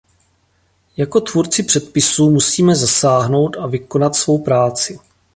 Jako 0.97 1.21
tvůrci 1.21 1.63
předpisů 1.63 2.31
musíme 2.31 2.75
zasáhnout 2.75 3.57
a 3.59 3.67
vykonat 3.67 4.15
svou 4.15 4.43
práci. 4.43 4.99